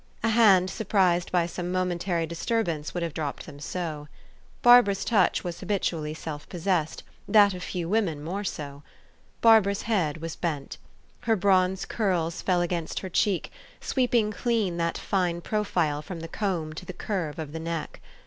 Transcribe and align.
A 0.23 0.29
hand 0.29 0.71
surprised 0.71 1.31
by 1.31 1.45
some 1.45 1.71
momentary 1.71 2.25
dis 2.25 2.43
turbance 2.43 2.91
would 2.91 3.03
have 3.03 3.13
dropped 3.13 3.45
them 3.45 3.59
so. 3.59 4.07
Barbara's 4.63 5.05
touch 5.05 5.43
was 5.43 5.59
habitually 5.59 6.15
self 6.15 6.49
possessed; 6.49 7.03
that 7.27 7.53
of 7.53 7.61
few 7.61 7.87
women 7.87 8.23
more 8.23 8.43
so. 8.43 8.81
Barbara's 9.41 9.83
head 9.83 10.17
was 10.17 10.35
bent. 10.35 10.79
Her 11.29 11.35
bronze 11.35 11.85
curls 11.85 12.41
fell 12.41 12.61
against 12.63 13.01
her 13.01 13.09
cheek, 13.09 13.51
sweeping 13.79 14.31
clean 14.31 14.77
that 14.77 14.97
fine 14.97 15.39
profile 15.39 16.01
from 16.01 16.21
the 16.21 16.27
comb 16.27 16.73
to 16.73 16.85
the 16.87 16.93
curve 16.93 17.37
of 17.37 17.51
the 17.51 17.59
neck. 17.59 17.99